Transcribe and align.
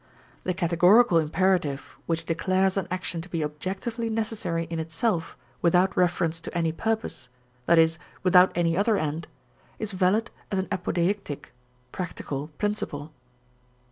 The 0.45 0.55
categorical 0.55 1.19
imperative 1.19 1.95
which 2.07 2.25
declares 2.25 2.75
an 2.75 2.87
action 2.89 3.21
to 3.21 3.29
be 3.29 3.43
objectively 3.43 4.09
necessary 4.09 4.63
in 4.71 4.79
itself 4.79 5.37
without 5.61 5.95
reference 5.95 6.41
to 6.41 6.57
any 6.57 6.71
purpose, 6.71 7.29
i.e., 7.67 7.87
without 8.23 8.51
any 8.55 8.75
other 8.75 8.97
end, 8.97 9.27
is 9.77 9.91
valid 9.91 10.31
as 10.51 10.57
an 10.57 10.65
apodeictic 10.71 11.51
(practical) 11.91 12.47
principle. 12.57 13.13